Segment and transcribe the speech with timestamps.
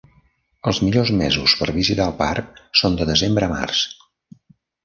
[0.71, 3.87] Els millors mesos per visitar el parc són de desembre a mars.